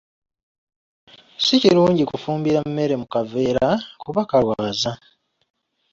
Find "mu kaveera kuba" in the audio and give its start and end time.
3.01-4.21